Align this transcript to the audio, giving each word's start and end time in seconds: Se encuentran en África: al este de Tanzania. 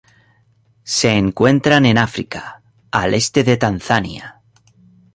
Se 0.97 1.09
encuentran 1.11 1.85
en 1.85 1.99
África: 1.99 2.63
al 2.89 3.13
este 3.13 3.43
de 3.43 3.55
Tanzania. 3.57 4.41